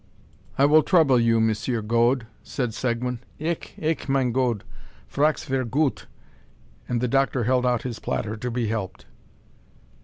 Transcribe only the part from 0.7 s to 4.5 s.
trouble you, Monsieur Gode," said Seguin. "Ich, ich, mein